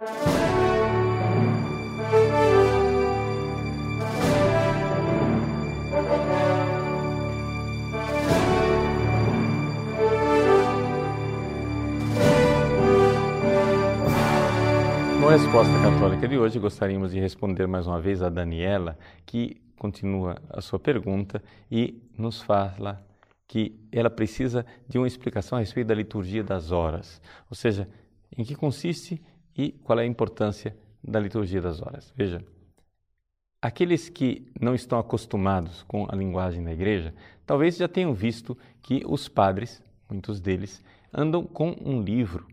[0.00, 0.06] No
[15.28, 20.62] Resposta Católica de hoje, gostaríamos de responder mais uma vez a Daniela, que continua a
[20.62, 23.04] sua pergunta e nos fala
[23.46, 27.20] que ela precisa de uma explicação a respeito da liturgia das horas,
[27.50, 27.86] ou seja,
[28.34, 29.22] em que consiste
[29.60, 32.12] e qual é a importância da liturgia das horas.
[32.16, 32.44] Veja,
[33.60, 37.14] aqueles que não estão acostumados com a linguagem da igreja,
[37.46, 42.46] talvez já tenham visto que os padres, muitos deles, andam com um livro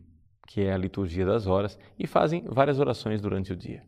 [0.48, 3.84] que é a liturgia das horas, e fazem várias orações durante o dia.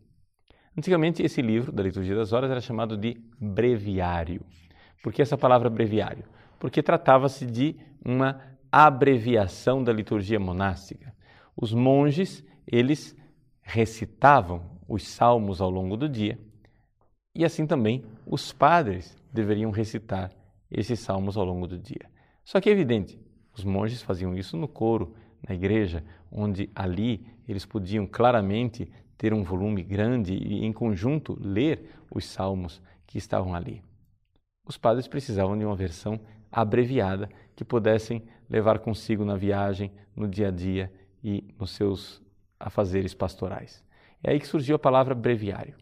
[0.76, 4.44] Antigamente, esse livro da liturgia das horas era chamado de breviário.
[5.02, 6.24] Por que essa palavra breviário?
[6.58, 8.40] Porque tratava-se de uma
[8.70, 11.12] abreviação da liturgia monástica.
[11.56, 13.16] Os monges, eles
[13.60, 16.38] recitavam os salmos ao longo do dia,
[17.34, 20.30] e assim também os padres deveriam recitar
[20.70, 22.08] esses salmos ao longo do dia.
[22.44, 23.18] Só que é evidente,
[23.56, 25.14] os monges faziam isso no coro,
[25.46, 31.90] na igreja, onde ali eles podiam claramente ter um volume grande e, em conjunto, ler
[32.10, 33.82] os salmos que estavam ali.
[34.66, 40.48] Os padres precisavam de uma versão abreviada que pudessem levar consigo na viagem, no dia
[40.48, 42.22] a dia e nos seus
[42.60, 43.82] afazeres pastorais.
[44.22, 45.74] É aí que surgiu a palavra breviário.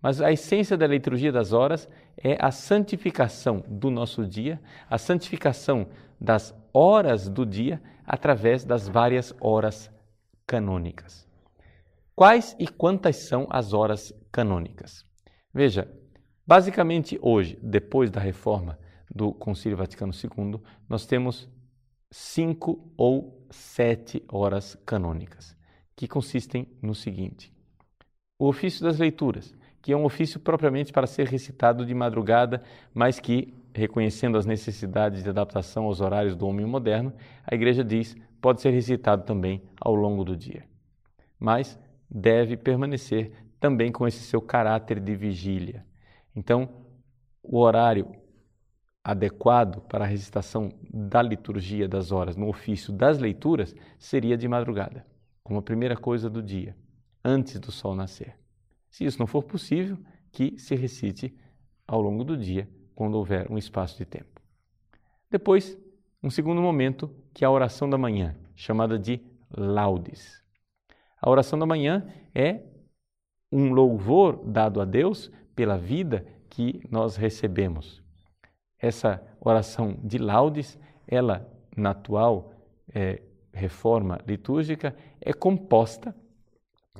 [0.00, 5.86] Mas a essência da liturgia das horas é a santificação do nosso dia, a santificação
[6.20, 9.90] das horas do dia através das várias horas
[10.46, 11.26] canônicas.
[12.14, 15.04] Quais e quantas são as horas canônicas?
[15.52, 15.90] Veja,
[16.46, 18.78] basicamente hoje, depois da reforma
[19.12, 21.48] do Concílio Vaticano II, nós temos
[22.10, 25.56] cinco ou sete horas canônicas,
[25.96, 27.52] que consistem no seguinte:
[28.38, 33.20] o ofício das leituras, que é um ofício propriamente para ser recitado de madrugada, mas
[33.20, 37.12] que reconhecendo as necessidades de adaptação aos horários do homem moderno,
[37.44, 40.64] a igreja diz pode ser recitado também ao longo do dia.
[41.38, 45.84] Mas deve permanecer também com esse seu caráter de vigília.
[46.36, 46.68] Então,
[47.42, 48.14] o horário
[49.02, 55.06] adequado para a recitação da liturgia das horas no ofício das leituras seria de madrugada,
[55.44, 56.74] como a primeira coisa do dia,
[57.22, 58.34] antes do sol nascer.
[58.90, 59.98] Se isso não for possível,
[60.32, 61.36] que se recite
[61.86, 64.40] ao longo do dia quando houver um espaço de tempo.
[65.30, 65.78] Depois,
[66.22, 70.42] um segundo momento, que é a oração da manhã, chamada de laudes.
[71.20, 72.62] A oração da manhã é
[73.52, 78.02] um louvor dado a Deus pela vida que nós recebemos.
[78.78, 82.52] Essa oração de laudes, ela, na atual
[82.92, 83.22] é,
[83.54, 86.14] reforma litúrgica, é composta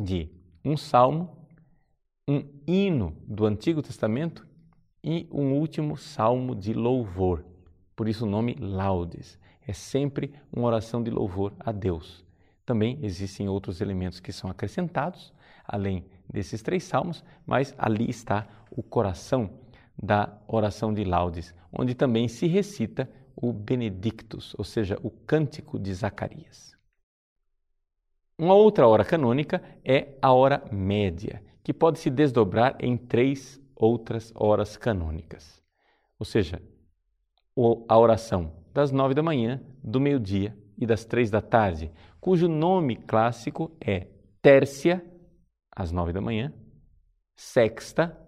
[0.01, 0.31] de
[0.65, 1.47] um salmo,
[2.27, 4.47] um hino do Antigo Testamento
[5.03, 7.45] e um último salmo de louvor.
[7.95, 9.39] Por isso o nome laudes.
[9.67, 12.25] É sempre uma oração de louvor a Deus.
[12.65, 15.33] Também existem outros elementos que são acrescentados,
[15.67, 19.51] além desses três salmos, mas ali está o coração
[20.01, 25.93] da oração de laudes, onde também se recita o Benedictus, ou seja, o cântico de
[25.93, 26.75] Zacarias.
[28.39, 34.33] Uma outra hora canônica é a hora média, que pode se desdobrar em três outras
[34.35, 35.63] horas canônicas.
[36.19, 36.61] Ou seja,
[37.89, 42.97] a oração das nove da manhã, do meio-dia e das três da tarde, cujo nome
[42.97, 44.09] clássico é
[44.43, 45.05] tércia,
[45.71, 46.53] às nove da manhã,
[47.37, 48.19] sexta,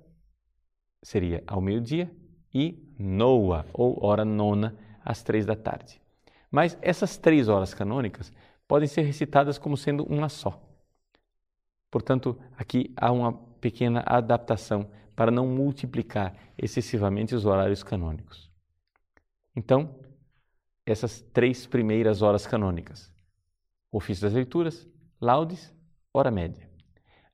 [1.07, 2.11] seria ao meio-dia,
[2.53, 6.01] e noa, ou hora nona, às três da tarde.
[6.51, 8.33] Mas essas três horas canônicas
[8.67, 10.61] podem ser recitadas como sendo uma só.
[11.93, 18.51] Portanto, aqui há uma pequena adaptação para não multiplicar excessivamente os horários canônicos.
[19.55, 19.95] Então,
[20.85, 23.13] essas três primeiras horas canônicas:
[23.93, 24.89] ofício das leituras,
[25.21, 25.73] laudes,
[26.13, 26.66] hora média.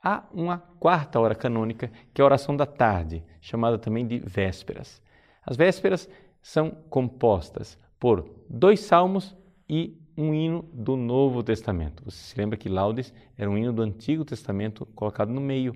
[0.02, 5.00] Há uma quarta hora canônica, que é a oração da tarde, chamada também de vésperas.
[5.46, 6.08] As vésperas
[6.42, 9.36] são compostas por dois salmos
[9.68, 12.04] e um hino do Novo Testamento.
[12.04, 15.72] Você se lembra que laudes era um hino do Antigo Testamento colocado no meio.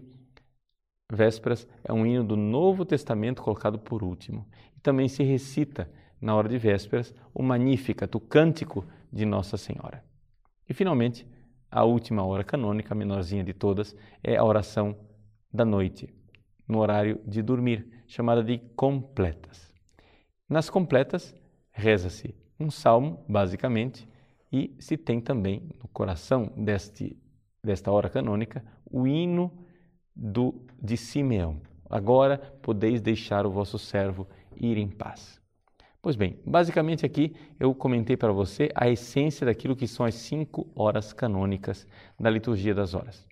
[1.12, 4.44] Vésperas é um hino do Novo Testamento colocado por último.
[4.76, 5.88] E também se recita,
[6.20, 10.02] na hora de vésperas, o Magnificat, o cântico de Nossa Senhora.
[10.68, 11.24] E, finalmente,
[11.70, 14.96] a última hora canônica, a menorzinha de todas, é a oração
[15.52, 16.12] da noite,
[16.66, 19.72] no horário de dormir, chamada de completas.
[20.48, 21.34] Nas completas,
[21.70, 24.08] reza-se um salmo, basicamente,
[24.52, 27.20] e se tem também no coração deste
[27.66, 29.52] desta hora canônica o hino
[30.14, 31.60] do, de Simeão.
[31.90, 34.26] Agora podeis deixar o vosso servo
[34.56, 35.40] ir em paz.
[36.06, 40.70] Pois bem, basicamente aqui eu comentei para você a essência daquilo que são as cinco
[40.72, 41.84] horas canônicas
[42.16, 43.26] da liturgia das horas.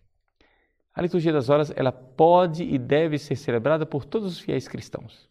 [0.93, 5.29] A liturgia das horas ela pode e deve ser celebrada por todos os fiéis cristãos.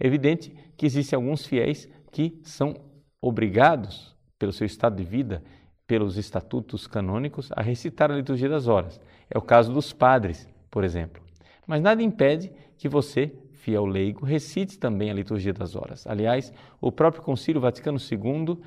[0.00, 2.74] É evidente que existem alguns fiéis que são
[3.20, 5.44] obrigados, pelo seu estado de vida,
[5.86, 8.98] pelos estatutos canônicos, a recitar a liturgia das horas.
[9.28, 11.22] É o caso dos padres, por exemplo.
[11.66, 13.30] Mas nada impede que você,
[13.68, 16.06] fiel leigo, recite também a liturgia das horas.
[16.06, 16.50] Aliás,
[16.80, 18.58] o próprio Concílio Vaticano II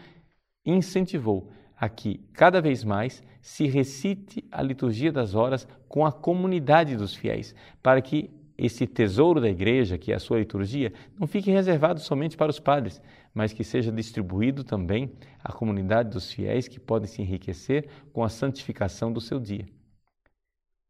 [0.63, 6.95] incentivou a que cada vez mais se recite a liturgia das horas com a comunidade
[6.95, 11.49] dos fiéis, para que esse tesouro da igreja, que é a sua liturgia, não fique
[11.49, 13.01] reservado somente para os padres,
[13.33, 15.13] mas que seja distribuído também
[15.43, 19.65] à comunidade dos fiéis que podem se enriquecer com a santificação do seu dia.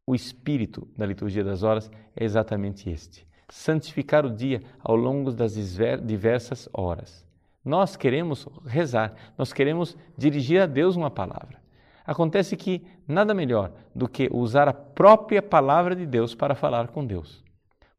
[0.06, 5.54] O espírito da liturgia das horas é exatamente este: santificar o dia ao longo das
[6.02, 7.22] diversas horas.
[7.62, 11.60] Nós queremos rezar, nós queremos dirigir a Deus uma palavra.
[12.04, 17.04] Acontece que nada melhor do que usar a própria palavra de Deus para falar com
[17.04, 17.44] Deus.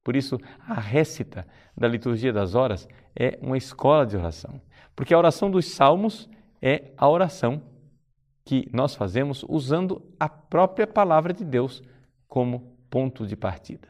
[0.03, 1.45] Por isso, a récita
[1.77, 4.59] da liturgia das horas é uma escola de oração,
[4.95, 6.27] porque a oração dos salmos
[6.59, 7.61] é a oração
[8.44, 11.83] que nós fazemos usando a própria palavra de Deus
[12.27, 13.88] como ponto de partida.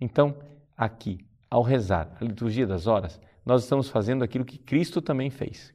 [0.00, 0.34] Então,
[0.76, 1.18] aqui,
[1.50, 5.72] ao rezar a liturgia das horas, nós estamos fazendo aquilo que Cristo também fez.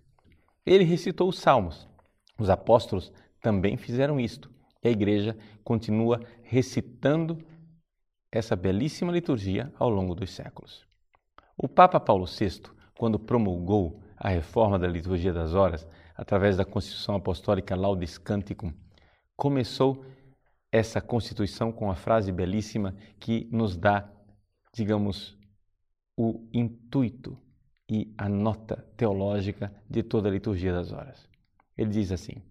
[0.66, 1.88] Ele recitou os salmos.
[2.38, 3.12] Os apóstolos
[3.42, 4.52] também fizeram isto.
[4.84, 7.38] E a igreja continua recitando
[8.32, 10.86] essa belíssima liturgia ao longo dos séculos.
[11.58, 12.62] O Papa Paulo VI,
[12.98, 18.74] quando promulgou a reforma da liturgia das horas através da Constituição Apostólica Laudis Canticum,
[19.36, 20.06] começou
[20.72, 24.10] essa Constituição com a frase belíssima que nos dá,
[24.74, 25.38] digamos,
[26.18, 27.38] o intuito
[27.90, 31.28] e a nota teológica de toda a liturgia das horas.
[31.78, 32.42] Ele diz assim: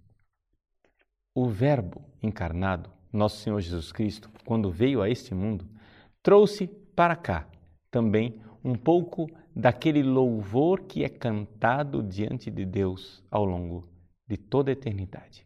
[1.34, 5.68] O Verbo encarnado nosso Senhor Jesus Cristo, quando veio a este mundo,
[6.22, 7.48] trouxe para cá
[7.90, 13.88] também um pouco daquele louvor que é cantado diante de Deus ao longo
[14.26, 15.44] de toda a eternidade.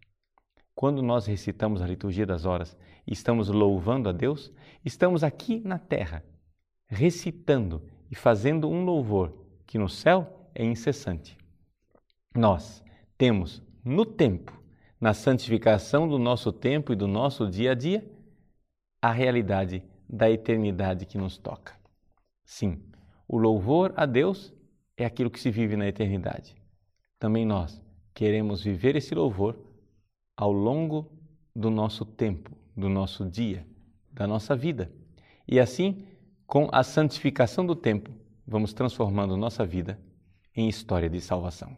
[0.75, 2.77] Quando nós recitamos a liturgia das horas
[3.07, 4.53] e estamos louvando a Deus,
[4.85, 6.23] estamos aqui na terra,
[6.95, 9.33] recitando e fazendo um louvor
[9.67, 11.37] que no céu é incessante.
[12.35, 12.83] Nós
[13.19, 14.65] temos no tempo
[15.01, 18.11] na santificação do nosso tempo e do nosso dia a dia,
[19.03, 21.75] a realidade da eternidade que nos toca.
[22.43, 22.83] Sim,
[23.29, 24.51] o louvor a Deus
[24.97, 26.55] é aquilo que se vive na eternidade.
[27.19, 27.83] Também nós
[28.15, 29.59] queremos viver esse louvor
[30.35, 31.13] ao longo
[31.55, 33.67] do nosso tempo, do nosso dia,
[34.11, 34.91] da nossa vida.
[35.47, 36.07] E assim,
[36.47, 38.11] com a santificação do tempo,
[38.47, 39.99] vamos transformando nossa vida
[40.55, 41.77] em história de salvação.